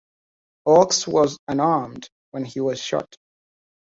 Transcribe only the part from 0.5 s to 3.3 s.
Oakes was unarmed when he was shot.